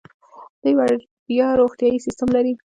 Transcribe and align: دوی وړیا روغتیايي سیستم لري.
دوی 0.61 0.73
وړیا 0.77 1.47
روغتیايي 1.61 1.97
سیستم 2.05 2.29
لري. 2.35 2.53